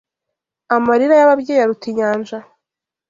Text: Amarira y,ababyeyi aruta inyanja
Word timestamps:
Amarira 0.75 1.13
y,ababyeyi 1.19 1.61
aruta 1.61 1.85
inyanja 1.91 2.37